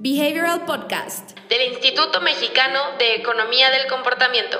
[0.00, 4.56] Behavioral Podcast del Instituto Mexicano de Economía del Comportamiento.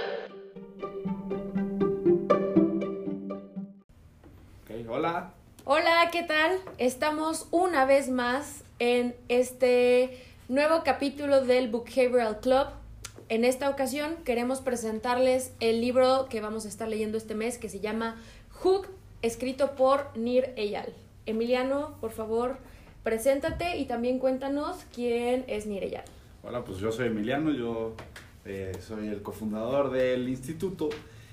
[4.88, 5.32] Hola.
[5.64, 6.58] Hola, ¿qué tal?
[6.78, 12.66] Estamos una vez más en este nuevo capítulo del Behavioral Club.
[13.28, 17.68] En esta ocasión queremos presentarles el libro que vamos a estar leyendo este mes que
[17.68, 18.20] se llama
[18.50, 18.88] Hook,
[19.22, 20.92] escrito por Nir Eyal.
[21.26, 22.58] Emiliano, por favor,
[23.08, 26.04] preséntate y también cuéntanos quién es Nir Eyal.
[26.42, 27.94] Hola, pues yo soy Emiliano, yo
[28.44, 30.90] eh, soy el cofundador del instituto.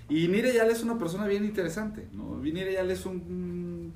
[0.07, 2.37] Y Nir Eyal es una persona bien interesante, ¿no?
[2.37, 3.91] Nir Eyal es un...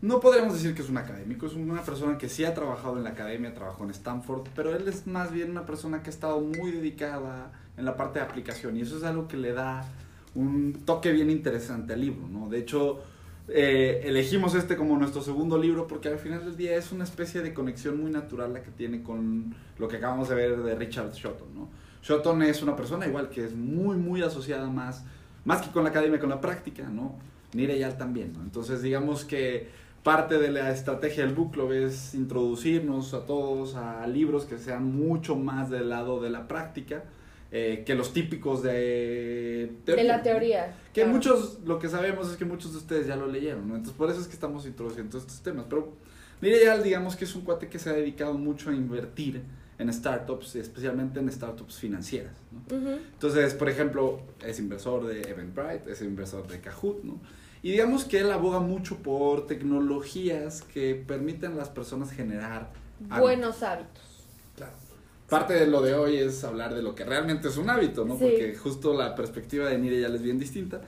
[0.00, 3.02] No podríamos decir que es un académico, es una persona que sí ha trabajado en
[3.02, 6.40] la academia, trabajó en Stanford, pero él es más bien una persona que ha estado
[6.40, 9.84] muy dedicada en la parte de aplicación y eso es algo que le da
[10.36, 12.48] un toque bien interesante al libro, ¿no?
[12.48, 13.02] De hecho,
[13.48, 17.42] eh, elegimos este como nuestro segundo libro porque al final del día es una especie
[17.42, 21.12] de conexión muy natural la que tiene con lo que acabamos de ver de Richard
[21.12, 21.68] Shotton, ¿no?
[22.02, 25.04] Shotton es una persona igual que es muy, muy asociada más,
[25.44, 27.16] más que con la academia, con la práctica, ¿no?
[27.52, 28.42] Nireyal también, ¿no?
[28.42, 29.68] Entonces digamos que
[30.02, 34.96] parte de la estrategia del book club es introducirnos a todos a libros que sean
[34.96, 37.04] mucho más del lado de la práctica
[37.52, 40.76] eh, que los típicos de De la teoría.
[40.92, 41.12] Que claro.
[41.12, 43.76] muchos, lo que sabemos es que muchos de ustedes ya lo leyeron, ¿no?
[43.76, 45.66] Entonces por eso es que estamos introduciendo estos temas.
[45.68, 45.92] Pero
[46.40, 49.42] Nireyal, digamos que es un cuate que se ha dedicado mucho a invertir
[49.78, 52.76] en startups, especialmente en startups financieras, ¿no?
[52.76, 52.98] Ujú.
[53.12, 57.20] Entonces, por ejemplo, es inversor de Eventbrite, es inversor de Kahoot, ¿no?
[57.62, 62.70] Y digamos que él aboga mucho por tecnologías que permiten a las personas generar
[63.10, 63.20] hábitos.
[63.20, 64.05] Buenos hábitos.
[65.28, 68.14] Parte de lo de hoy es hablar de lo que realmente es un hábito, ¿no?
[68.16, 68.20] Sí.
[68.20, 70.80] Porque justo la perspectiva de Nireyal es bien distinta.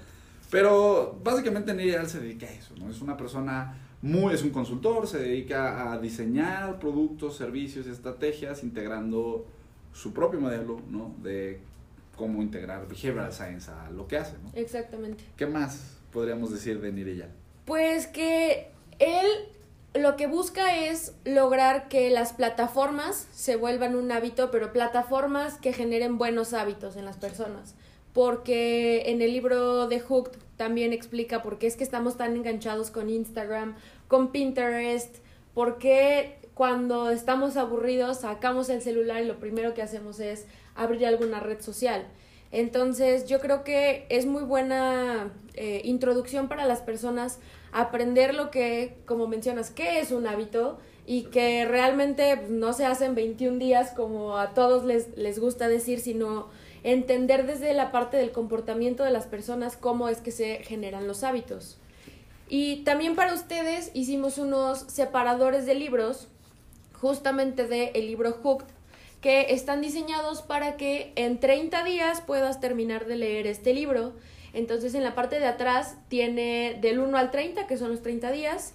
[0.51, 2.91] Pero básicamente Nireyal se dedica a eso, ¿no?
[2.91, 8.63] Es una persona muy, es un consultor, se dedica a diseñar productos, servicios y estrategias
[8.63, 9.45] integrando
[9.93, 11.15] su propio modelo, ¿no?
[11.23, 11.61] De
[12.17, 14.51] cómo integrar behavioral science a lo que hace, ¿no?
[14.55, 15.25] Exactamente.
[15.37, 17.31] ¿Qué más podríamos decir de Nireyal?
[17.65, 19.27] Pues que él
[19.99, 25.73] lo que busca es lograr que las plataformas se vuelvan un hábito, pero plataformas que
[25.73, 27.75] generen buenos hábitos en las personas.
[28.13, 32.91] Porque en el libro de Hooked también explica por qué es que estamos tan enganchados
[32.91, 33.77] con Instagram,
[34.09, 35.19] con Pinterest,
[35.55, 41.07] por qué cuando estamos aburridos sacamos el celular y lo primero que hacemos es abrir
[41.07, 42.07] alguna red social.
[42.51, 47.39] Entonces yo creo que es muy buena eh, introducción para las personas
[47.73, 52.85] aprender lo que, como mencionas, qué es un hábito y que realmente pues, no se
[52.85, 56.49] hace en 21 días como a todos les, les gusta decir, sino
[56.83, 61.25] entender desde la parte del comportamiento de las personas cómo es que se generan los
[61.25, 61.79] hábitos.
[62.49, 66.29] Y también para ustedes hicimos unos separadores de libros,
[66.95, 68.67] justamente de el libro Hooked,
[69.21, 74.13] que están diseñados para que en 30 días puedas terminar de leer este libro.
[74.53, 78.31] Entonces en la parte de atrás tiene del 1 al 30, que son los 30
[78.33, 78.75] días,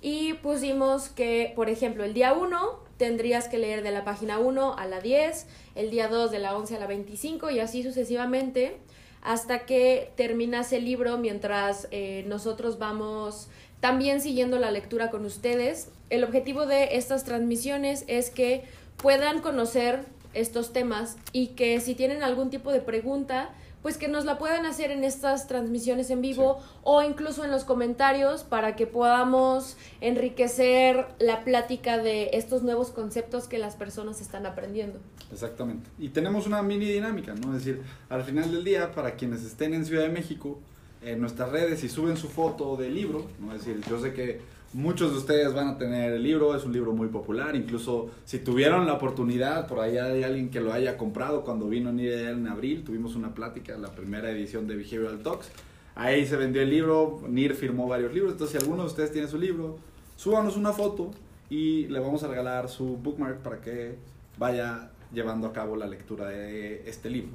[0.00, 4.76] y pusimos que, por ejemplo, el día 1 tendrías que leer de la página 1
[4.76, 8.76] a la 10, el día 2 de la 11 a la 25 y así sucesivamente
[9.24, 13.48] hasta que terminas el libro mientras eh, nosotros vamos
[13.80, 15.88] también siguiendo la lectura con ustedes.
[16.10, 18.64] El objetivo de estas transmisiones es que
[18.98, 20.04] puedan conocer
[20.34, 23.50] estos temas y que si tienen algún tipo de pregunta,
[23.84, 27.64] pues que nos la puedan hacer en estas transmisiones en vivo o incluso en los
[27.64, 34.46] comentarios para que podamos enriquecer la plática de estos nuevos conceptos que las personas están
[34.46, 35.00] aprendiendo.
[35.30, 35.90] Exactamente.
[35.98, 37.54] Y tenemos una mini dinámica, ¿no?
[37.54, 40.60] Es decir, al final del día, para quienes estén en Ciudad de México,
[41.04, 43.54] en nuestras redes y suben su foto del libro, ¿no?
[43.54, 44.40] Es decir, yo sé que
[44.72, 48.40] muchos de ustedes van a tener el libro, es un libro muy popular, incluso si
[48.40, 52.48] tuvieron la oportunidad, por ahí hay alguien que lo haya comprado cuando vino Nireyal en
[52.48, 55.50] abril, tuvimos una plática, la primera edición de Behavioral Talks,
[55.94, 59.28] ahí se vendió el libro, Nir firmó varios libros, entonces si alguno de ustedes tiene
[59.28, 59.78] su libro,
[60.16, 61.12] súbanos una foto
[61.48, 63.96] y le vamos a regalar su bookmark para que
[64.38, 67.30] vaya llevando a cabo la lectura de este libro.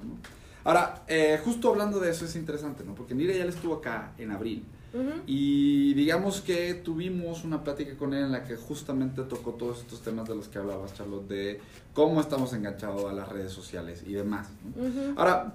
[0.64, 2.96] Ahora, eh, justo hablando de eso es interesante, ¿no?
[2.96, 4.66] Porque Nireyal estuvo acá en abril.
[5.28, 10.02] Y digamos que tuvimos una plática con él en la que justamente tocó todos estos
[10.02, 11.60] temas de los que hablabas, Charlotte, de
[11.94, 14.48] cómo estamos enganchados a las redes sociales y demás.
[15.16, 15.54] Ahora,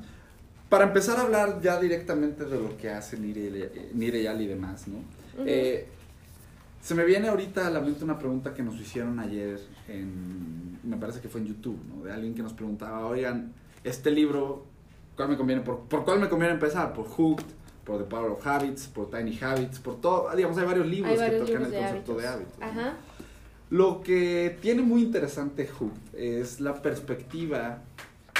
[0.68, 4.98] para empezar a hablar ya directamente de lo que hace Nireyal Nireyal y demás, ¿no?
[5.44, 5.88] Eh,
[6.80, 9.58] se me viene ahorita a la mente una pregunta que nos hicieron ayer
[9.88, 12.04] en, me parece que fue en YouTube, ¿no?
[12.04, 13.52] De alguien que nos preguntaba, oigan,
[13.84, 14.66] este libro,
[15.16, 15.62] ¿cuál me conviene?
[15.62, 16.93] ¿Por, por cuál me conviene empezar?
[16.93, 17.44] ¿Por Hooked?
[17.84, 18.87] ¿Por The Power of Habits?
[18.88, 19.78] ¿Por Tiny Habits?
[19.78, 22.22] Por todo, digamos, hay varios libros Hay que tocan libros el de concepto hábitos.
[22.22, 22.58] de hábitos.
[22.58, 22.66] ¿no?
[22.66, 22.96] Ajá.
[23.70, 27.78] Lo que tiene muy interesante Hook es la perspectiva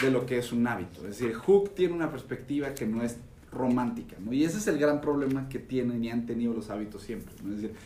[0.01, 1.01] de lo que es un hábito.
[1.09, 3.17] Es decir, Hook tiene una perspectiva que no es
[3.53, 4.33] romántica, ¿no?
[4.33, 7.55] Y ese es el gran problema que tienen y han tenido los hábitos siempre, ¿no?
[7.55, 7.77] Es decir,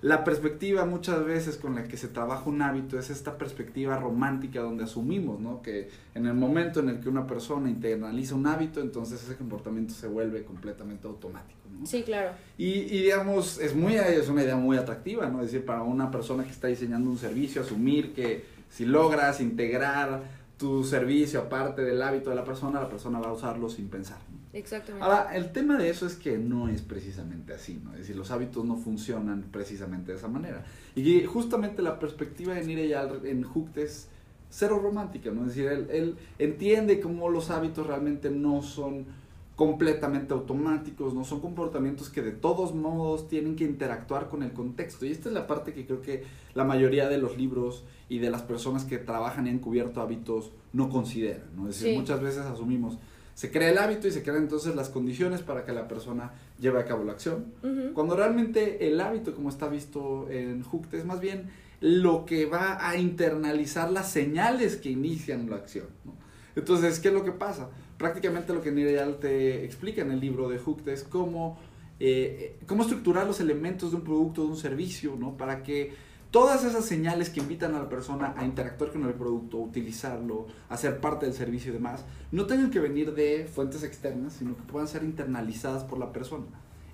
[0.00, 4.60] la perspectiva muchas veces con la que se trabaja un hábito es esta perspectiva romántica
[4.60, 5.60] donde asumimos, ¿no?
[5.60, 9.92] Que en el momento en el que una persona internaliza un hábito, entonces ese comportamiento
[9.94, 11.84] se vuelve completamente automático, ¿no?
[11.84, 12.30] Sí, claro.
[12.56, 15.40] Y, y, digamos, es, muy, es una idea muy atractiva, ¿no?
[15.40, 20.22] Es decir, para una persona que está diseñando un servicio, asumir que si logras integrar
[20.58, 24.18] tu servicio aparte del hábito de la persona, la persona va a usarlo sin pensar.
[24.52, 25.04] Exactamente.
[25.04, 27.92] Ahora, el tema de eso es que no es precisamente así, ¿no?
[27.92, 30.64] Es decir, los hábitos no funcionan precisamente de esa manera.
[30.94, 34.08] Y justamente la perspectiva de Nireyal en Hooked es
[34.50, 35.42] cero romántica, ¿no?
[35.42, 39.06] Es decir, él, él entiende cómo los hábitos realmente no son
[39.54, 45.04] completamente automáticos, no son comportamientos que de todos modos tienen que interactuar con el contexto.
[45.04, 46.22] Y esta es la parte que creo que
[46.54, 50.52] la mayoría de los libros y de las personas que trabajan y han cubierto hábitos
[50.72, 51.68] no consideran, ¿no?
[51.68, 51.98] Es decir, Sí.
[51.98, 52.98] muchas veces asumimos,
[53.38, 56.80] se crea el hábito y se crean entonces las condiciones para que la persona lleve
[56.80, 57.52] a cabo la acción.
[57.94, 61.48] Cuando realmente el hábito, como está visto en Hooked, es más bien
[61.80, 65.86] lo que va a internalizar las señales que inician la acción.
[66.04, 66.14] ¿no?
[66.56, 67.70] Entonces, ¿qué es lo que pasa?
[67.96, 71.60] Prácticamente lo que Nireyal te explica en el libro de Hooked es cómo,
[72.00, 75.36] eh, cómo estructurar los elementos de un producto, de un servicio, ¿no?
[75.36, 75.92] Para que
[76.30, 80.76] todas esas señales que invitan a la persona a interactuar con el producto, utilizarlo, a
[81.00, 84.88] parte del servicio y demás, no tengan que venir de fuentes externas, sino que puedan
[84.88, 86.46] ser internalizadas por la persona.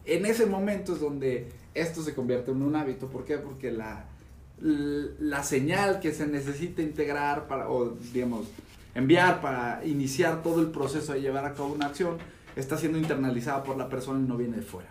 [0.04, 3.08] En ese momento es donde esto se convierte en un hábito.
[3.08, 3.38] ¿Por qué?
[3.38, 4.06] Porque la,
[4.60, 8.46] la señal que se necesita integrar para, o digamos,
[8.94, 12.18] enviar para iniciar todo el proceso de llevar a cabo una acción
[12.54, 14.88] está siendo internalizada por la persona y no viene de fuera.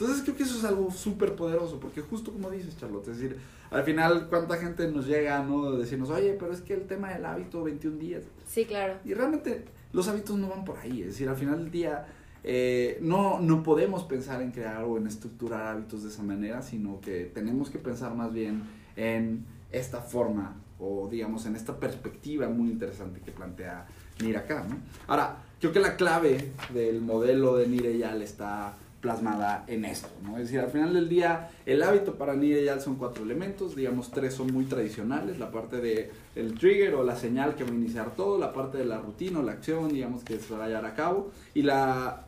[0.00, 3.36] Entonces creo que eso es algo súper poderoso, porque justo como dices, Charlotte, es decir,
[3.70, 5.72] al final, ¿cuánta gente nos llega, no?
[5.72, 8.24] De decirnos, oye, pero es que el tema del hábito, 21 días.
[8.46, 8.94] Sí, claro.
[9.04, 11.02] Y realmente los hábitos no van por ahí.
[11.02, 12.06] Es decir, al final del día
[12.42, 17.00] eh, no, no podemos pensar en crear o en estructurar hábitos de esa manera, sino
[17.00, 18.62] que tenemos que pensar más bien
[18.96, 23.86] en esta forma o digamos en esta perspectiva muy interesante que plantea
[24.22, 24.64] Nira acá.
[24.68, 24.76] ¿no?
[25.06, 30.36] Ahora, creo que la clave del modelo de Nireyal está plasmada en esto, ¿no?
[30.36, 34.34] Es decir, al final del día, el hábito para Nireyal son cuatro elementos, digamos, tres
[34.34, 38.14] son muy tradicionales, la parte de el trigger o la señal que va a iniciar
[38.14, 40.84] todo, la parte de la rutina o la acción, digamos, que se va a llevar
[40.84, 42.26] a cabo, y la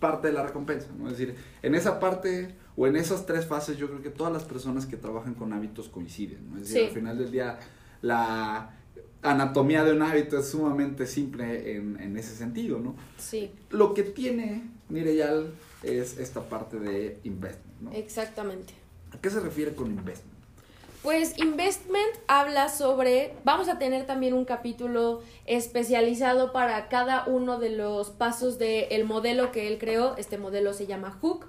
[0.00, 1.08] parte de la recompensa, ¿no?
[1.08, 4.42] Es decir, en esa parte o en esas tres fases yo creo que todas las
[4.42, 6.56] personas que trabajan con hábitos coinciden, ¿no?
[6.56, 6.86] Es decir, Sí.
[6.88, 7.58] al final del día
[8.00, 8.70] la
[9.22, 12.96] anatomía de un hábito es sumamente simple en, en ese sentido, ¿no?
[13.18, 15.52] Sí, Lo que tiene Nireyal
[15.82, 17.92] es esta parte de investment, ¿no?
[17.92, 18.74] exactamente.
[19.12, 20.32] ¿A qué se refiere con investment?
[21.02, 27.70] Pues Investment habla sobre, vamos a tener también un capítulo especializado para cada uno de
[27.70, 31.46] los pasos del modelo que él creó, este modelo se llama Hook.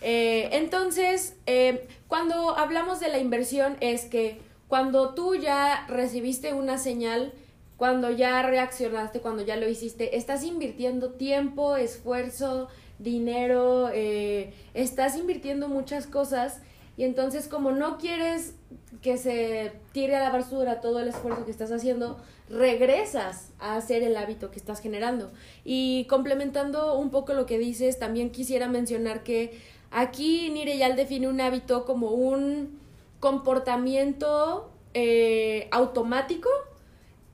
[0.00, 6.78] Eh, entonces, eh, cuando hablamos de la inversión es que cuando tú ya recibiste una
[6.78, 7.32] señal,
[7.76, 12.68] cuando ya reaccionaste, cuando ya lo hiciste, estás invirtiendo tiempo, esfuerzo,
[12.98, 16.60] dinero, eh, estás invirtiendo muchas cosas
[16.96, 18.54] y entonces como no quieres
[19.02, 22.18] que se tire a la basura todo el esfuerzo que estás haciendo,
[22.50, 25.30] regresas a hacer el hábito que estás generando.
[25.64, 29.60] Y complementando un poco lo que dices, también quisiera mencionar que
[29.92, 32.80] aquí Nireyal define un hábito como un
[33.20, 36.48] comportamiento eh, automático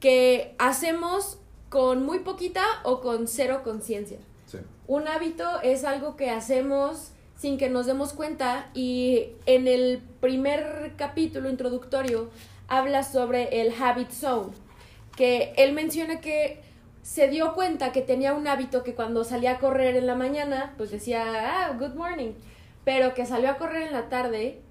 [0.00, 1.38] que hacemos
[1.68, 4.18] con muy poquita o con cero conciencia.
[4.46, 4.58] Sí.
[4.86, 10.92] Un hábito es algo que hacemos sin que nos demos cuenta y en el primer
[10.96, 12.30] capítulo introductorio
[12.68, 14.52] habla sobre el habit zone,
[15.16, 16.62] que él menciona que
[17.02, 20.74] se dio cuenta que tenía un hábito que cuando salía a correr en la mañana,
[20.78, 22.32] pues decía, ah, good morning,
[22.84, 24.62] pero que salió a correr en la tarde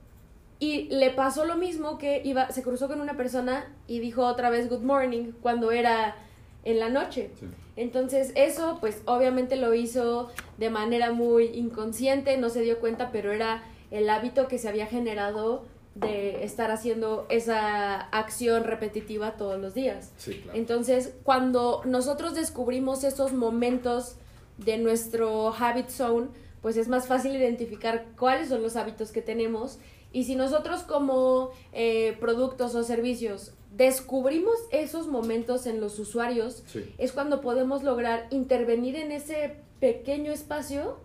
[0.59, 4.49] y le pasó lo mismo que iba, se cruzó con una persona y dijo otra
[4.49, 6.15] vez good morning cuando era
[6.63, 7.31] en la noche.
[7.39, 7.47] Sí.
[7.75, 13.31] Entonces eso pues obviamente lo hizo de manera muy inconsciente, no se dio cuenta, pero
[13.31, 19.73] era el hábito que se había generado de estar haciendo esa acción repetitiva todos los
[19.73, 20.11] días.
[20.17, 20.57] Sí, claro.
[20.57, 24.15] Entonces, cuando nosotros descubrimos esos momentos
[24.57, 26.29] de nuestro habit zone,
[26.61, 29.79] pues es más fácil identificar cuáles son los hábitos que tenemos.
[30.13, 36.93] Y si nosotros como eh, productos o servicios descubrimos esos momentos en los usuarios, Sí.
[36.99, 40.97] es cuando podemos lograr intervenir en ese pequeño espacio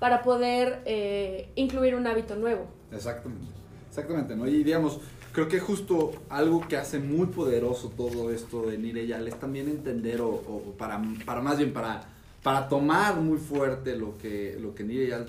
[0.00, 2.66] para poder eh, incluir un hábito nuevo.
[2.92, 3.46] Exactamente.
[3.88, 4.46] Exactamente, ¿no?
[4.46, 4.98] Y digamos,
[5.32, 10.20] creo que justo algo que hace muy poderoso todo esto de Nireyal es también entender
[10.20, 12.02] o, o para, para más bien para,
[12.42, 15.26] para tomar muy fuerte lo que, lo que Nireyal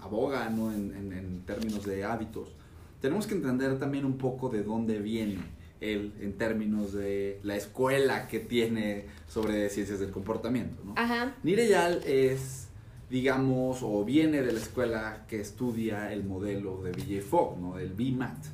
[0.00, 0.72] aboga ¿no?
[0.72, 2.48] en, en, en términos de hábitos.
[3.00, 5.38] Tenemos que entender también un poco de dónde viene
[5.80, 10.82] él en términos de la escuela que tiene sobre ciencias del comportamiento.
[10.84, 10.94] ¿no?
[10.96, 11.34] Ajá.
[11.42, 12.68] Nireyal es,
[13.08, 17.78] digamos, o viene de la escuela que estudia el modelo de BJ Fogg, ¿no?
[17.78, 18.44] el BMAT.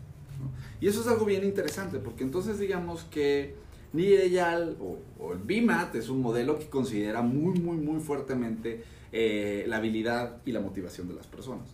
[0.40, 0.50] ¿no?
[0.80, 3.56] Y eso es algo bien interesante, porque entonces digamos que
[3.92, 8.84] Nireyal o, o el BMAT es un modelo que considera muy, muy, muy fuertemente
[9.18, 11.70] eh, la habilidad y la motivación de las personas.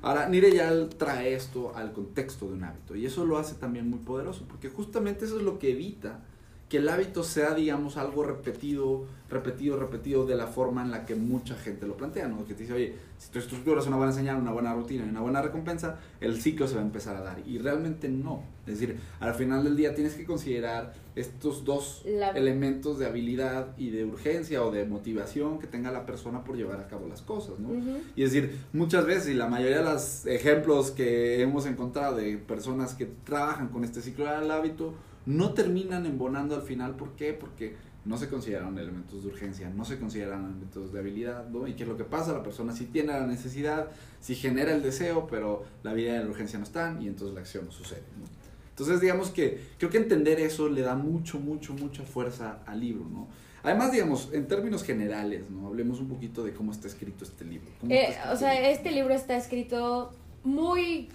[0.00, 3.98] Ahora, Nireyal trae esto al contexto de un hábito y eso lo hace también muy
[3.98, 6.24] poderoso, porque justamente eso es lo que evita
[6.68, 11.14] que el hábito sea, digamos, algo repetido, repetido, repetido de la forma en la que
[11.14, 12.44] mucha gente lo plantea, ¿no?
[12.46, 15.08] Que te dice, oye, si tu estructura es una buena señal, una buena rutina y
[15.08, 17.38] una buena recompensa, el ciclo se va a empezar a dar.
[17.46, 18.42] Y realmente no.
[18.66, 23.68] Es decir, al final del día tienes que considerar estos dos La- elementos de habilidad
[23.78, 27.22] y de urgencia o de motivación que tenga la persona por llevar a cabo las
[27.22, 27.70] cosas, ¿no?
[28.14, 32.36] Y es decir, muchas veces, y la mayoría de los ejemplos que hemos encontrado de
[32.36, 34.92] personas que trabajan con este ciclo del hábito,
[35.28, 36.96] no terminan embonando al final.
[36.96, 37.34] ¿Por qué?
[37.34, 41.66] Porque no se consideran elementos de urgencia, no se consideran elementos de habilidad, ¿no?
[41.68, 43.88] Y qué es lo que pasa, la persona sí tiene la necesidad,
[44.20, 47.42] sí genera el deseo, pero la habilidad y la urgencia no están y entonces la
[47.42, 48.24] acción no sucede, ¿no?
[48.70, 53.04] Entonces, digamos que creo que entender eso le da mucho, mucho, mucha fuerza al libro,
[53.04, 53.28] ¿no?
[53.62, 55.66] Además, digamos, en términos generales, ¿no?
[55.66, 57.68] Hablemos un poquito de cómo está escrito este libro.
[57.80, 58.68] ¿Cómo Eh, o sea, libro?
[58.68, 61.10] este libro está escrito muy.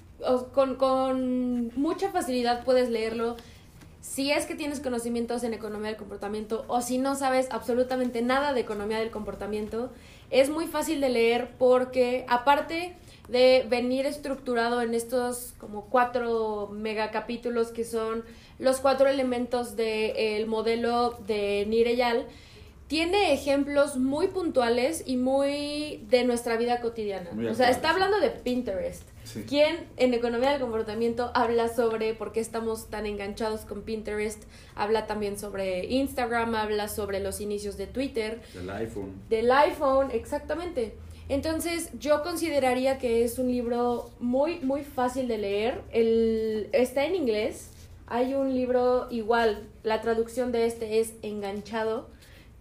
[0.53, 3.38] con, con mucha facilidad puedes leerlo.
[4.03, 8.51] Si es que tienes conocimientos en economía del comportamiento o si no sabes absolutamente nada
[8.51, 9.91] de economía del comportamiento,
[10.29, 12.98] es muy fácil de leer porque aparte
[13.29, 18.25] de venir estructurado en estos como cuatro megacapítulos que son
[18.60, 22.27] los cuatro elementos del modelo de Nireyal,
[22.88, 27.31] tiene ejemplos muy puntuales y muy de nuestra vida cotidiana.
[27.31, 29.12] Muy o sea, está hablando de Pinterest.
[29.24, 29.44] Sí.
[29.48, 34.44] ¿Quién en economía del comportamiento habla sobre por qué estamos tan enganchados con Pinterest?
[34.75, 39.13] Habla también sobre Instagram, habla sobre los inicios de Twitter, Del iPhone.
[39.30, 40.96] del iPhone, exactamente.
[41.30, 45.82] Entonces, yo consideraría que es un libro muy, muy fácil de leer.
[45.92, 47.70] El, está en inglés.
[48.08, 52.10] Hay un libro igual, la traducción de este es Enganchado,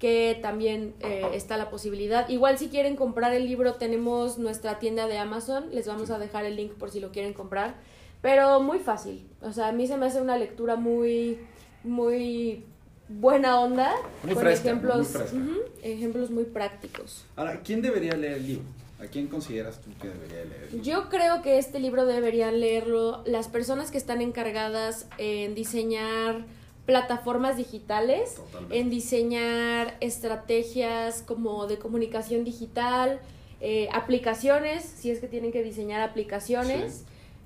[0.02, 2.28] que también eh, está la posibilidad.
[2.28, 5.72] Igual si quieren comprar el libro, tenemos nuestra tienda de Amazon.
[5.72, 7.76] Les vamos a dejar el link por si lo quieren comprar.
[8.20, 9.24] Pero muy fácil.
[9.42, 11.38] O sea, a mí se me hace una lectura muy,
[11.84, 12.64] muy
[13.08, 13.94] buena onda.
[14.24, 15.36] Muy con fresca, ejemplos, muy fresca.
[15.36, 17.24] ujú, ejemplos muy prácticos.
[17.36, 18.64] Ahora, ¿quién debería leer el libro?
[19.00, 20.82] ¿A quién consideras tú que debería leer?
[20.82, 26.44] Yo creo que este libro deberían leerlo las personas que están encargadas en diseñar
[26.86, 28.78] plataformas digitales, Totalmente.
[28.78, 33.20] en diseñar estrategias como de comunicación digital,
[33.60, 37.04] eh, aplicaciones, si es que tienen que diseñar aplicaciones.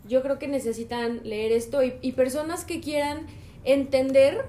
[0.09, 3.27] Yo creo que necesitan leer esto y, y personas que quieran
[3.65, 4.47] entender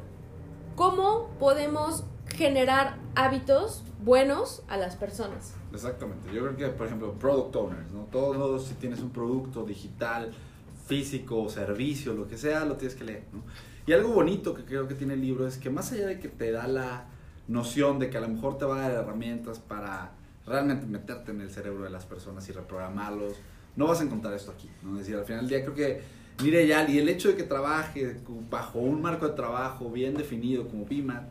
[0.75, 2.03] cómo podemos
[2.35, 5.55] generar hábitos buenos a las personas.
[5.73, 6.31] Exactamente.
[6.31, 8.03] Yo creo que, por ejemplo, product owners, ¿no?
[8.11, 10.31] Todos, si tienes un producto digital,
[10.85, 13.43] físico, servicio, lo que sea, lo tienes que leer, ¿no?
[13.87, 16.27] Y algo bonito que creo que tiene el libro es que más allá de que
[16.27, 17.05] te da la
[17.47, 20.11] noción de que a lo mejor te va a dar herramientas para
[20.45, 23.35] realmente meterte en el cerebro de las personas y reprogramarlos,
[23.77, 24.91] no vas a encontrar esto aquí, ¿no?
[24.93, 26.01] Es decir, al final del día creo que
[26.43, 28.17] Nireyal y el hecho de que trabaje
[28.49, 31.23] bajo un marco de trabajo bien definido como BIMAT,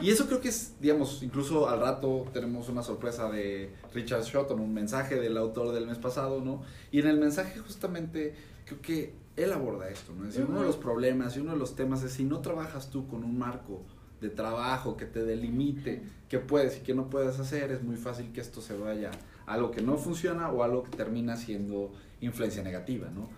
[0.00, 4.58] y eso creo que es, digamos, incluso al rato tenemos una sorpresa de Richard Shotton,
[4.58, 6.62] un mensaje del autor del mes pasado, ¿no?
[6.90, 8.34] Y en el mensaje justamente
[8.64, 10.26] creo que él aborda esto, ¿no?
[10.26, 12.90] Es decir, uno de los problemas y uno de los temas es si no trabajas
[12.90, 13.82] tú con un marco
[14.20, 18.30] de trabajo que te delimite qué puedes y qué no puedes hacer, es muy fácil
[18.32, 19.10] que esto se vaya
[19.46, 23.28] a algo que no funciona o algo que termina siendo influencia negativa, ¿no?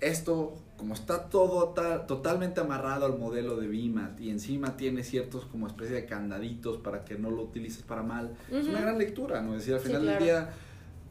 [0.00, 5.46] esto, como está todo ta- totalmente amarrado al modelo de BIMAT y encima tiene ciertos
[5.46, 9.40] como especie de candaditos para que no lo utilices para mal, es una gran lectura,
[9.40, 9.54] ¿no?
[9.54, 10.16] Es decir, al Sí, final claro.
[10.18, 10.50] del día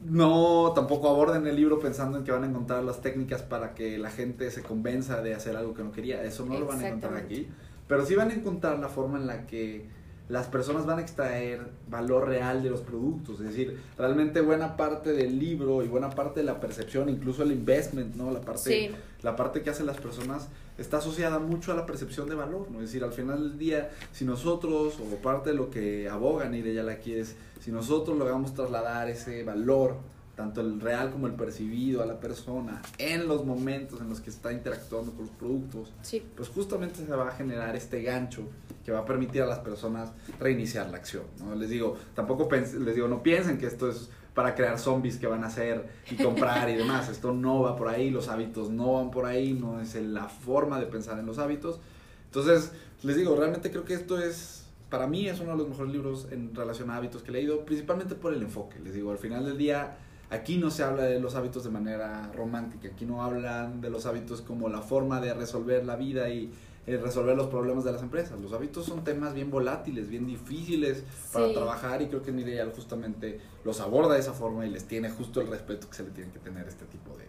[0.04, 3.98] no tampoco aborden el libro pensando en que van a encontrar las técnicas para que
[3.98, 6.88] la gente se convenza de hacer algo que no quería, eso no lo van a
[6.88, 7.48] encontrar aquí,
[7.88, 9.84] pero sí van a encontrar la forma en la que
[10.28, 15.12] las personas van a extraer valor real de los productos, es decir, realmente buena parte
[15.12, 18.32] del libro y buena parte de la percepción, incluso el investment, ¿no?
[18.32, 18.90] La parte Sí.
[19.22, 22.80] la parte que hacen las personas está asociada mucho a la percepción de valor, ¿no?
[22.80, 26.62] Es decir, al final del día, si nosotros, o parte de lo que abogan y
[26.62, 29.96] de ella aquí es, si nosotros logramos trasladar ese valor
[30.36, 34.28] tanto el real como el percibido a la persona en los momentos en los que
[34.28, 36.22] está interactuando con los productos, Sí.
[36.36, 38.42] pues justamente se va a generar este gancho
[38.84, 41.22] que va a permitir a las personas reiniciar la acción.
[41.38, 41.54] ¿no?
[41.54, 45.44] Les digo, tampoco les digo, no piensen que esto es para crear zombies que van
[45.44, 47.08] a hacer y comprar y demás.
[47.08, 50.78] Esto no va por ahí, los hábitos no van por ahí, no es la forma
[50.78, 51.80] de pensar en los hábitos.
[52.26, 52.70] Entonces,
[53.02, 56.28] les digo, realmente creo que esto es, para mí es uno de los mejores libros
[56.30, 58.78] en relación a hábitos que he leído, principalmente por el enfoque.
[58.78, 59.96] Les digo, al final del día,
[60.28, 64.04] aquí no se habla de los hábitos de manera romántica, aquí no hablan de los
[64.04, 66.52] hábitos como la forma de resolver la vida y
[66.86, 68.38] eh, resolver los problemas de las empresas.
[68.40, 71.02] Los hábitos son temas bien volátiles, bien difíciles
[71.32, 71.54] para Sí.
[71.54, 75.40] trabajar y creo que Mireal justamente los aborda de esa forma y les tiene justo
[75.40, 77.24] el respeto que se le tiene que tener a este tipo de,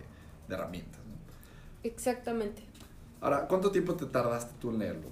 [0.48, 1.00] de herramientas.
[1.08, 1.16] ¿no?
[1.84, 2.62] Exactamente.
[3.22, 5.08] Ahora, ¿cuánto tiempo te tardaste tú en leerlo?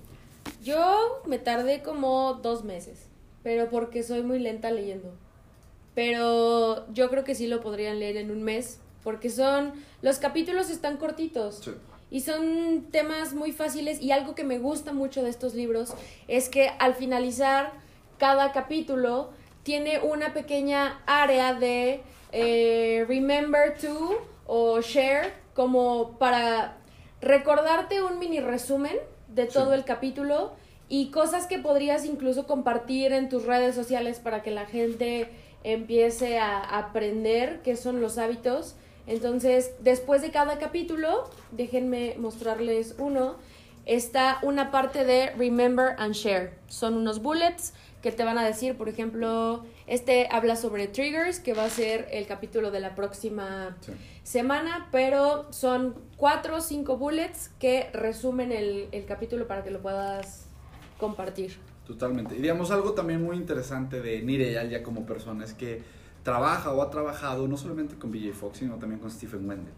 [0.64, 3.08] Yo me tardé como dos meses,
[3.42, 5.12] pero porque soy muy lenta leyendo.
[5.96, 10.70] Pero yo creo que sí lo podrían leer en un mes, porque son, los capítulos
[10.70, 11.60] están cortitos.
[11.64, 11.72] Sí.
[12.16, 15.94] Y son temas muy fáciles y algo que me gusta mucho de estos libros
[16.30, 17.74] es que al finalizar
[18.18, 19.32] cada capítulo
[19.64, 26.78] tiene una pequeña área de eh, remember to o share como para
[27.20, 28.96] recordarte un mini resumen
[29.28, 29.78] de todo Sí.
[29.80, 30.54] el capítulo
[30.88, 35.32] y cosas que podrías incluso compartir en tus redes sociales para que la gente
[35.66, 38.78] empiece a aprender qué son los hábitos.
[39.08, 43.36] Entonces, después de cada capítulo, déjenme mostrarles uno,
[43.86, 46.54] está una parte de Remember and Share.
[46.68, 51.54] Son unos bullets que te van a decir, por ejemplo, este habla sobre triggers, que
[51.54, 53.94] va a ser el capítulo de la próxima Sí.
[54.24, 59.82] semana, pero son cuatro o cinco bullets que resumen el, el capítulo para que lo
[59.82, 60.46] puedas
[61.00, 61.58] compartir.
[61.86, 62.36] Totalmente.
[62.36, 65.82] Y digamos, algo también muy interesante de Nireyal ya como persona es que
[66.25, 69.74] trabaja o ha trabajado no solamente con BJ Fox, sino también con Stephen Wendell.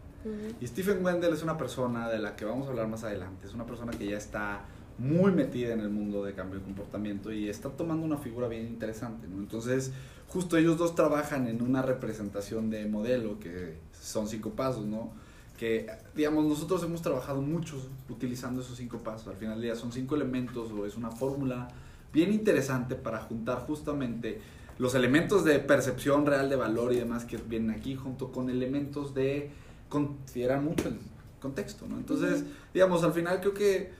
[0.61, 3.45] Y Stephen Wendell es una persona de la que vamos a hablar más adelante.
[3.45, 4.61] Es una persona que ya está
[4.97, 8.65] muy metida en el mundo de cambio de comportamiento y está tomando una figura bien
[8.65, 9.27] interesante.
[9.27, 9.39] ¿no?
[9.39, 9.91] Entonces,
[10.29, 15.11] justo ellos dos trabajan en una representación de modelo que son cinco pasos, ¿no?
[15.59, 17.75] Que, digamos, nosotros hemos trabajado mucho
[18.09, 19.27] utilizando esos cinco pasos.
[19.27, 21.67] Al final del día son cinco elementos o es una fórmula
[22.13, 24.39] bien interesante para juntar justamente
[24.77, 29.13] los elementos de percepción real de valor y demás que vienen aquí junto con elementos
[29.13, 29.51] de
[29.89, 30.97] considerar mucho el
[31.41, 31.97] contexto, ¿no?
[31.97, 33.91] Entonces, digamos, al final creo que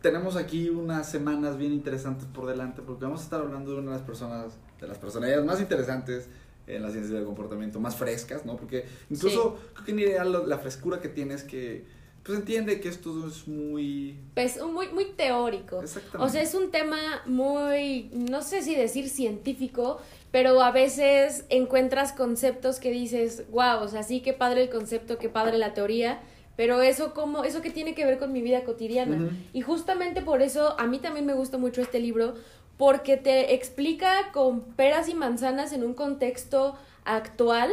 [0.00, 3.92] tenemos aquí unas semanas bien interesantes por delante porque vamos a estar hablando de una
[3.92, 6.28] de las personas, de las personalidades más interesantes
[6.66, 8.56] en la ciencia del comportamiento, más frescas, ¿no?
[8.56, 11.84] Porque incluso creo que ni idea la frescura que tienes que,
[12.22, 14.16] pues entiende que esto es muy...
[14.34, 15.82] Pues muy, muy teórico.
[15.82, 16.18] Exactamente.
[16.18, 22.12] O sea, es un tema muy, no sé si decir científico, pero a veces encuentras
[22.12, 26.20] conceptos que dices, wow, o sea, sí, qué padre el concepto, qué padre la teoría,
[26.56, 29.30] pero eso como, eso que tiene que ver con mi vida cotidiana.
[29.52, 32.34] Y justamente por eso a mí también me gusta mucho este libro,
[32.76, 37.72] porque te explica con peras y manzanas en un contexto actual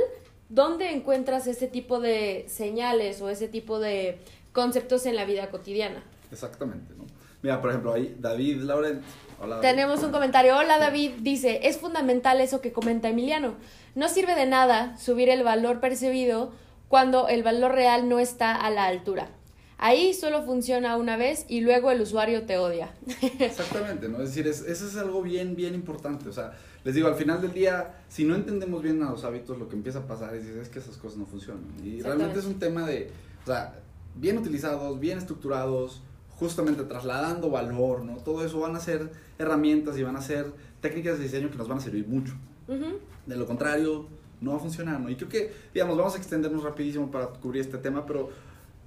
[0.49, 4.17] dónde encuentras ese tipo de señales o ese tipo de
[4.60, 6.04] conceptos en la vida cotidiana.
[6.32, 7.06] Exactamente, ¿no?
[7.41, 9.02] Mira, por ejemplo, ahí David Laurent.
[9.39, 9.69] Hola, David.
[9.69, 10.58] Tenemos un comentario.
[10.58, 13.54] Hola David, dice, es fundamental eso que comenta Emiliano.
[13.95, 16.52] No sirve de nada subir el valor percibido
[16.89, 19.30] cuando el valor real no está a la altura.
[19.78, 22.91] Ahí solo funciona una vez y luego el usuario te odia.
[23.39, 24.22] Exactamente, ¿no?
[24.22, 26.28] Es decir, es- eso es algo bien, bien importante.
[26.28, 26.52] O sea,
[26.84, 29.76] les digo, al final del día, si no entendemos bien a los hábitos, lo que
[29.78, 31.63] empieza a pasar es, es que esas cosas no funcionan.
[31.82, 33.10] Y realmente es un tema de,
[33.43, 33.74] o sea,
[34.19, 38.17] bien utilizados, bien estructurados, justamente trasladando valor, ¿no?
[38.17, 41.67] Todo eso van a ser herramientas y van a ser técnicas de diseño que nos
[41.67, 42.34] van a servir mucho.
[43.25, 44.08] De lo contrario,
[44.41, 45.10] no va a funcionar, ¿no?
[45.10, 48.29] Y creo que, digamos, vamos a extendernos rapidísimo para cubrir este tema, pero,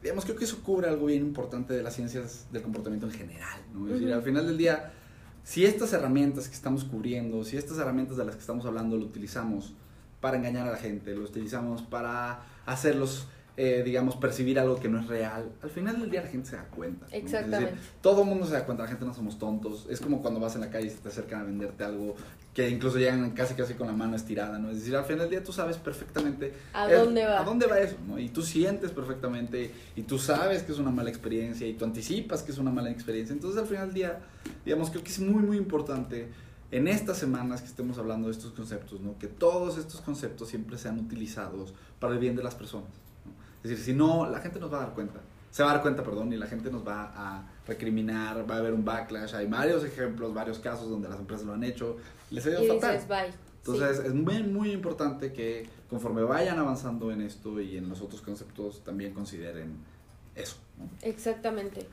[0.02, 3.60] digamos, creo que eso cubre algo bien importante de las ciencias del comportamiento en general,
[3.74, 3.86] ¿no?
[3.86, 4.92] Es decir, al final del día,
[5.44, 9.04] si estas herramientas que estamos cubriendo, si estas herramientas de las que estamos hablando lo
[9.04, 9.74] utilizamos
[10.20, 14.98] para engañar a la gente, lo utilizamos para hacerlos, eh, digamos, percibir algo que no
[14.98, 17.06] es real, al final del día la gente se da cuenta.
[17.06, 17.06] ¿no?
[17.14, 17.74] Es decir, Exactamente.
[18.00, 19.86] todo el mundo se da cuenta, la gente no somos tontos.
[19.90, 22.14] Es como cuando vas en la calle y se te acercan a venderte algo
[22.54, 24.70] que incluso llegan casi casi con la mano estirada, ¿no?
[24.70, 27.40] Es decir, al final del día tú sabes perfectamente ¿A el- dónde va?
[27.40, 28.18] a dónde va eso, ¿no?
[28.18, 32.42] Y tú sientes perfectamente y tú sabes que es una mala experiencia y tú anticipas
[32.42, 33.32] que es una mala experiencia.
[33.34, 34.18] Entonces, al final del día,
[34.64, 36.28] digamos, creo que es muy muy importante
[36.70, 39.18] en estas semanas que estemos hablando de estos conceptos, ¿no?
[39.18, 42.88] Que todos estos conceptos siempre sean utilizados para el bien de las personas.
[43.62, 45.20] Decir, si no, la gente nos va a dar cuenta.
[45.50, 48.58] Se va a dar cuenta, perdón, y la gente nos va a recriminar, va a
[48.58, 49.34] haber un backlash.
[49.34, 51.96] Hay varios ejemplos, varios casos donde las empresas lo han hecho.
[52.30, 52.92] Les ha ido Y fatal.
[52.94, 53.32] dices, bye.
[53.58, 58.20] Entonces es muy, muy importante que conforme vayan avanzando en esto y en los otros
[58.22, 59.76] conceptos también consideren
[60.34, 60.56] eso.
[60.78, 60.88] ¿no?
[61.02, 61.86] Exactamente.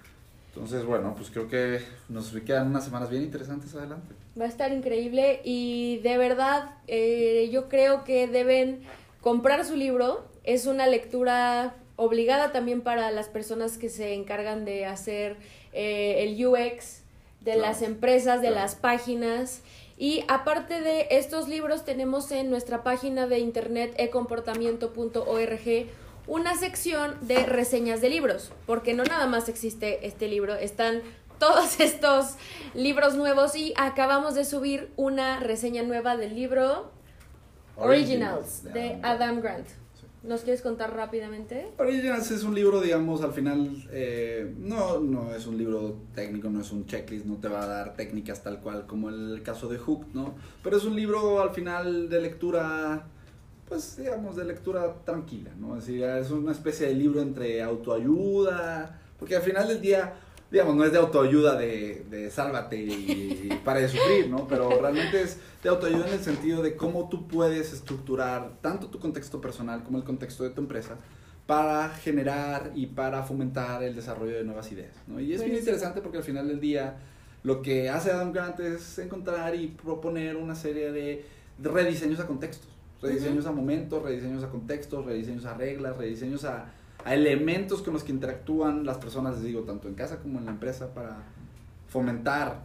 [0.55, 4.15] Entonces, bueno, pues creo que nos quedan unas semanas bien interesantes adelante.
[4.39, 8.79] Va a estar increíble y de verdad eh, yo creo que deben
[9.21, 10.25] comprar su libro.
[10.50, 15.38] Es una lectura obligada también para las personas que se encargan de hacer
[15.74, 17.04] eh, el UX
[17.42, 17.62] de Claro.
[17.62, 18.62] las empresas, de Claro.
[18.64, 19.62] las páginas.
[19.96, 25.88] Y aparte de estos libros, tenemos en nuestra página de internet ecomportamiento.org
[26.26, 31.04] una sección de reseñas de libros, porque no nada más existe este libro, están
[31.38, 32.38] todos estos
[32.74, 36.92] libros nuevos y acabamos de subir una reseña nueva del libro
[37.78, 39.68] Originals de Adam Grant.
[40.21, 41.67] ¿Nos quieres contar rápidamente?
[41.77, 46.60] Originals es un libro, digamos, al final, eh, no, no es un libro técnico, no
[46.60, 49.77] es un checklist, no te va a dar técnicas tal cual como el caso de
[49.77, 50.36] Hook, ¿no?
[50.62, 53.05] Pero es un libro al final de lectura,
[53.69, 55.77] pues digamos, de lectura tranquila, ¿no?
[55.77, 60.15] Es es una especie de libro entre autoayuda, porque al final del día,
[60.52, 64.48] digamos, no es de autoayuda de, de sálvate y, y para de sufrir, ¿no?
[64.48, 69.00] Pero realmente es de autoayuda en el sentido de cómo tú puedes estructurar tanto tu
[69.00, 70.98] contexto personal como el contexto de tu empresa
[71.46, 75.20] para generar y para fomentar el desarrollo de nuevas ideas, ¿no?
[75.20, 76.98] Y es bien interesante porque al final del día
[77.44, 82.26] lo que hace Adam Grant es encontrar y proponer una serie de de rediseños a
[82.26, 82.70] contextos,
[83.02, 86.72] rediseños a momentos, rediseños a contextos, rediseños a reglas, rediseños a,
[87.06, 90.46] a elementos con los que interactúan las personas, les digo, tanto en casa como en
[90.46, 91.24] la empresa para
[91.88, 92.62] fomentar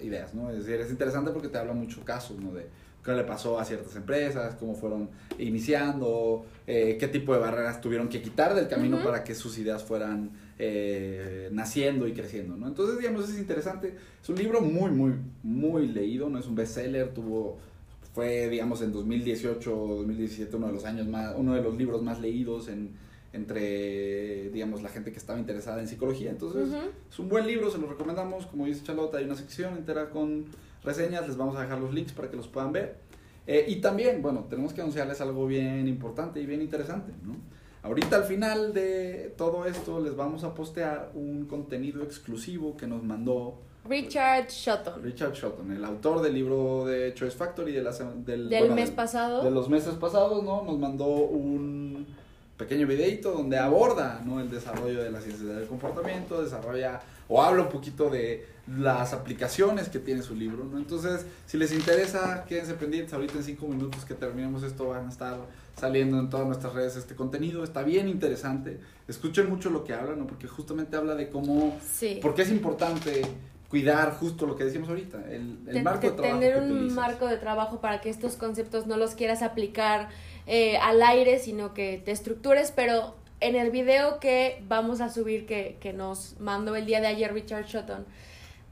[0.00, 0.50] ideas, ¿no?
[0.50, 2.52] Es decir, es interesante porque te habla mucho casos, ¿no?
[2.52, 2.66] De
[3.04, 5.08] qué le pasó a ciertas empresas, cómo fueron
[5.38, 9.82] iniciando, eh, qué tipo de barreras tuvieron que quitar del camino para que sus ideas
[9.82, 12.68] fueran eh, naciendo y creciendo, ¿no?
[12.68, 13.94] Entonces, digamos, es interesante.
[14.22, 17.58] Es un libro muy, muy, muy leído, no es un bestseller, tuvo,
[18.14, 22.02] fue, digamos, en 2018 o 2017 uno de los años más, uno de los libros
[22.02, 22.90] más leídos en,
[23.32, 26.30] entre, digamos, la gente que estaba interesada en psicología.
[26.30, 26.68] Entonces,
[27.10, 28.46] es un buen libro, se lo recomendamos.
[28.46, 30.46] Como dice Charlotte, hay una sección entera con
[30.84, 31.26] reseñas.
[31.26, 32.96] Les vamos a dejar los links para que los puedan ver.
[33.46, 37.36] Eh, y también, bueno, tenemos que anunciarles algo bien importante y bien interesante, ¿no?
[37.82, 43.02] Ahorita al final de todo esto les vamos a postear un contenido exclusivo que nos
[43.04, 45.02] mandó Richard Shotton.
[45.02, 48.86] Richard Shotton, el autor del libro de Choice Factory de la del, Del bueno, mes
[48.88, 49.42] del- pasado.
[49.44, 50.62] de los meses pasados, ¿no?
[50.64, 52.06] Nos mandó un
[52.58, 54.40] pequeño videito donde aborda, ¿no?
[54.40, 59.88] El desarrollo de la ciencia del comportamiento, desarrolla o habla un poquito de las aplicaciones
[59.88, 60.76] que tiene su libro, ¿no?
[60.78, 63.14] Entonces, si les interesa, quédense pendientes.
[63.14, 65.38] Ahorita en cinco minutos que terminemos esto van a estar
[65.78, 67.62] saliendo en todas nuestras redes este contenido.
[67.64, 68.80] Está bien interesante.
[69.06, 70.26] Escuchen mucho lo que habla, ¿no?
[70.26, 72.18] Porque justamente habla de cómo Sí.
[72.20, 73.22] porque es importante
[73.68, 76.96] cuidar justo lo que decíamos ahorita, el, el marco de trabajo tener que un utilizas.
[76.96, 80.08] marco de trabajo para que estos conceptos no los quieras aplicar
[80.48, 85.46] eh, al aire, sino que te estructures, pero en el video que vamos a subir
[85.46, 88.06] que, que nos mandó el día de ayer Richard Shotton,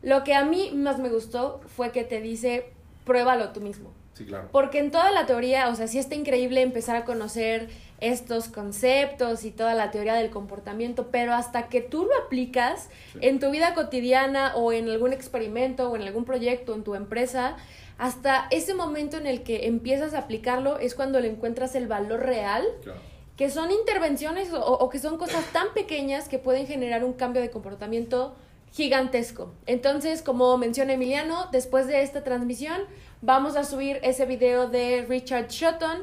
[0.02, 2.72] lo que a mí más me gustó fue que te dice,
[3.04, 3.92] pruébalo tú mismo.
[4.14, 4.48] Sí, claro.
[4.50, 7.68] Porque en toda la teoría, o sea, sí está increíble empezar a conocer
[8.00, 13.18] estos conceptos y toda la teoría del comportamiento, pero hasta que tú lo aplicas Sí.
[13.22, 17.56] en tu vida cotidiana o en algún experimento o en algún proyecto en tu empresa,
[17.98, 22.20] hasta ese momento en el que empiezas a aplicarlo es cuando le encuentras el valor
[22.20, 23.00] real, claro.
[23.38, 27.40] que son intervenciones o, o que son cosas tan pequeñas que pueden generar un cambio
[27.40, 28.34] de comportamiento
[28.72, 29.52] gigantesco.
[29.66, 32.82] Entonces, como menciona Emiliano, después de esta transmisión
[33.22, 36.02] vamos a subir ese video de Richard Shotton.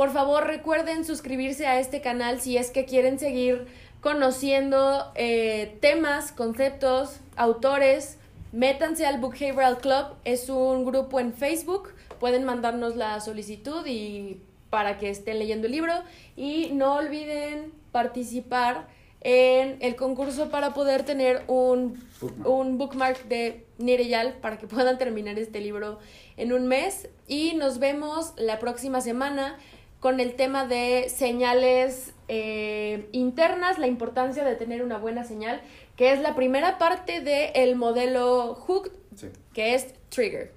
[0.00, 3.66] Por favor, recuerden suscribirse a este canal si es que quieren seguir
[4.00, 8.16] conociendo eh, temas, conceptos, autores.
[8.50, 11.90] Métanse al Bookhavral Club, es un grupo en Facebook.
[12.18, 15.92] Pueden mandarnos la solicitud y para que estén leyendo el libro.
[16.34, 18.88] Y no olviden participar
[19.20, 22.48] en el concurso para poder tener un Bookmark.
[22.48, 25.98] un bookmark de Nireyal para que puedan terminar este libro
[26.38, 27.10] en un mes.
[27.28, 29.58] Y nos vemos la próxima semana
[30.00, 35.60] con el tema de señales eh, internas, la importancia de tener una buena señal,
[35.96, 39.28] que es la primera parte del modelo Hooked, Sí.
[39.52, 40.52] que es Trigger.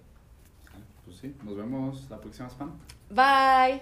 [1.06, 2.72] Pues sí, nos vemos la próxima semana.
[3.10, 3.82] Bye.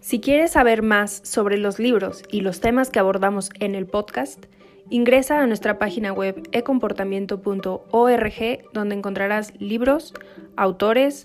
[0.00, 4.44] Si quieres saber más sobre los libros y los temas que abordamos en el podcast,
[4.90, 10.14] ingresa a nuestra página web ecomportamiento.org donde encontrarás libros,
[10.56, 11.24] autores,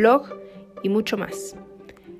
[0.00, 0.28] blog
[0.82, 1.56] y mucho más.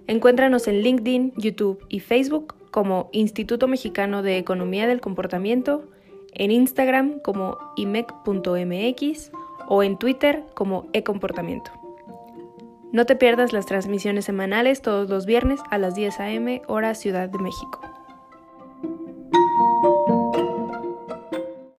[0.06, 5.88] Encuéntranos en LinkedIn, YouTube y Facebook como Instituto Mexicano de Economía del Comportamiento,
[6.34, 9.32] en Instagram como imec.mx
[9.68, 11.70] o en Twitter como e-comportamiento.
[12.92, 16.62] No te pierdas las transmisiones semanales todos los viernes a las 10 a.m.
[16.66, 17.80] hora Ciudad de México.